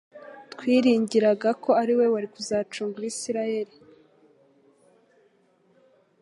[0.53, 3.75] «Twiringiraga ko ari we wari kuzacungura Isiraeli.»